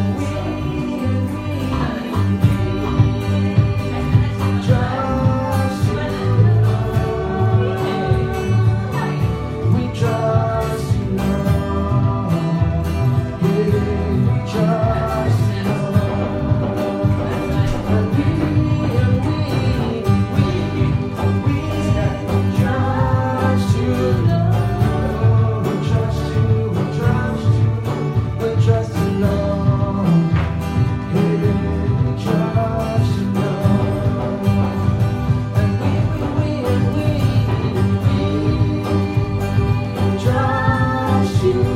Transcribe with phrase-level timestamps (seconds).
[0.00, 0.69] We.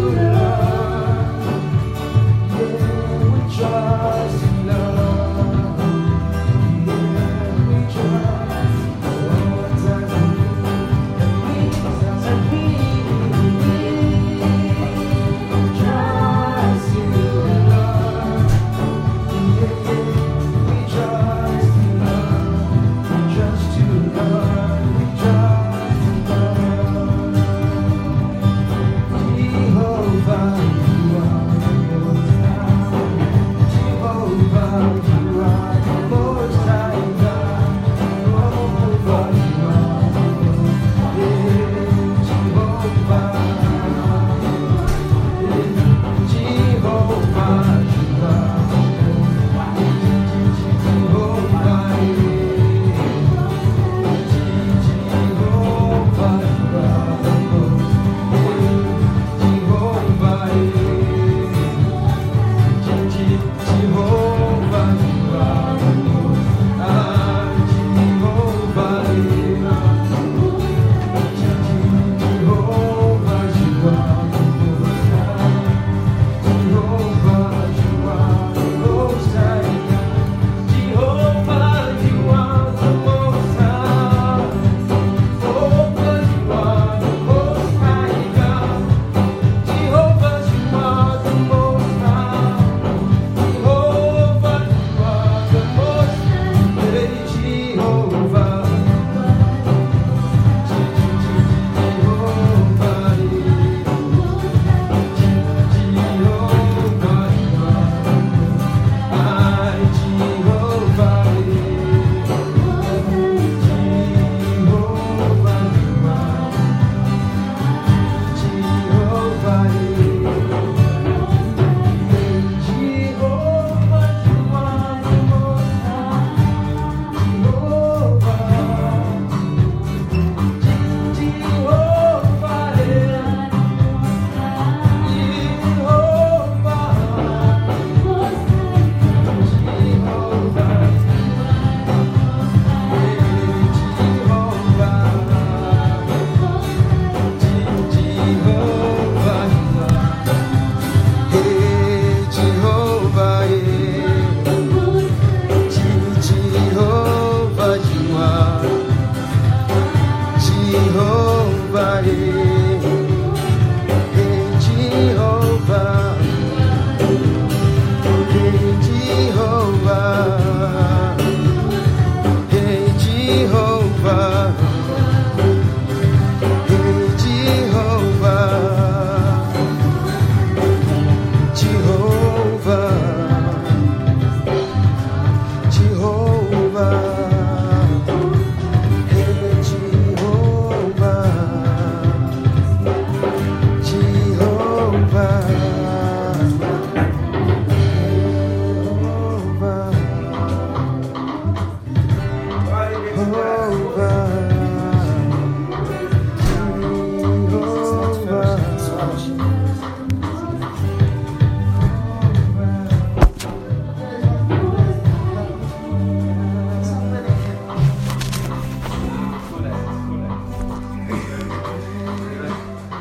[0.00, 0.77] Oh.